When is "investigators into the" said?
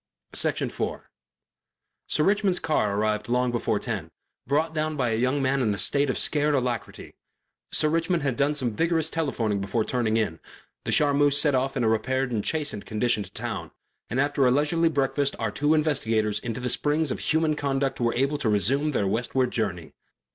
15.75-16.71